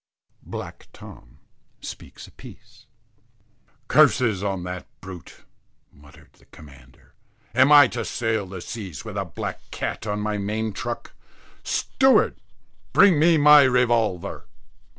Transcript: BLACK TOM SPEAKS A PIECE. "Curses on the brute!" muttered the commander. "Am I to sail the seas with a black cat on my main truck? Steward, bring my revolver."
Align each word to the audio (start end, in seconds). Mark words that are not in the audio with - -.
BLACK 0.41 0.87
TOM 0.93 1.37
SPEAKS 1.79 2.25
A 2.25 2.31
PIECE. 2.31 2.87
"Curses 3.87 4.41
on 4.43 4.63
the 4.63 4.83
brute!" 4.99 5.43
muttered 5.93 6.33
the 6.39 6.45
commander. 6.45 7.13
"Am 7.53 7.71
I 7.71 7.87
to 7.89 8.03
sail 8.03 8.47
the 8.47 8.61
seas 8.61 9.05
with 9.05 9.15
a 9.15 9.25
black 9.25 9.59
cat 9.69 10.07
on 10.07 10.19
my 10.19 10.39
main 10.39 10.73
truck? 10.73 11.11
Steward, 11.63 12.35
bring 12.93 13.19
my 13.43 13.61
revolver." 13.61 14.47